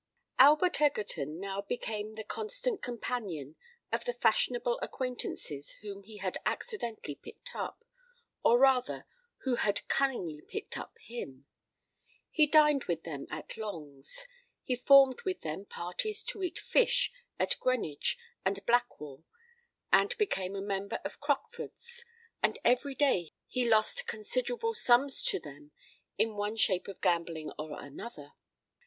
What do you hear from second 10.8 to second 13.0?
him. He dined